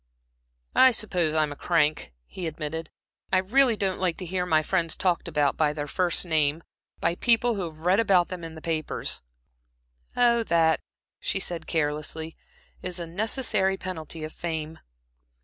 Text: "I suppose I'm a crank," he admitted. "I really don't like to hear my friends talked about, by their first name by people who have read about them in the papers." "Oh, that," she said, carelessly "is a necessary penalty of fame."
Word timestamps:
"I 0.73 0.89
suppose 0.89 1.35
I'm 1.35 1.51
a 1.51 1.55
crank," 1.55 2.11
he 2.25 2.47
admitted. 2.47 2.89
"I 3.31 3.37
really 3.37 3.77
don't 3.77 3.99
like 3.99 4.17
to 4.17 4.25
hear 4.25 4.47
my 4.47 4.63
friends 4.63 4.95
talked 4.95 5.27
about, 5.27 5.57
by 5.57 5.73
their 5.73 5.85
first 5.85 6.25
name 6.25 6.63
by 6.99 7.13
people 7.13 7.53
who 7.53 7.65
have 7.65 7.81
read 7.85 7.99
about 7.99 8.29
them 8.29 8.43
in 8.43 8.55
the 8.55 8.63
papers." 8.63 9.21
"Oh, 10.17 10.41
that," 10.45 10.79
she 11.19 11.39
said, 11.39 11.67
carelessly 11.67 12.35
"is 12.81 12.99
a 12.99 13.05
necessary 13.05 13.77
penalty 13.77 14.23
of 14.23 14.33
fame." 14.33 14.79